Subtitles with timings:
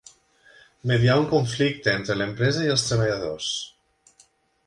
[0.91, 3.51] Mediar un conflicte entre l'empresa i els treballadors.